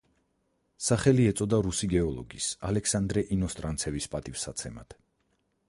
სახელი 0.85 1.27
ეწოდა 1.31 1.59
რუსი 1.67 1.89
გეოლოგის 1.91 2.47
ალექსანდრე 2.71 3.25
ინოსტრანცევის 3.37 4.09
პატივსაცემად. 4.15 4.97